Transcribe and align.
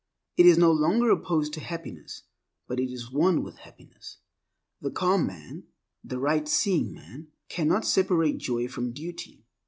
It 0.35 0.47
is 0.47 0.57
no 0.57 0.71
longer 0.71 1.11
opposed 1.11 1.53
to 1.53 1.59
happiness, 1.59 2.23
but 2.67 2.79
it 2.79 2.91
is 2.91 3.11
one 3.11 3.43
with 3.43 3.57
happiness. 3.57 4.17
The 4.81 4.89
calm 4.89 5.27
man, 5.27 5.65
the 6.03 6.17
right 6.17 6.47
seeing 6.47 6.91
man, 6.91 7.27
cannot 7.49 7.85
separate 7.85 8.39
joy 8.39 8.67
from 8.67 8.93
duty. 8.93 9.43